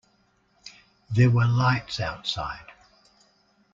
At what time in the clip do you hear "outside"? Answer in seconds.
1.99-2.65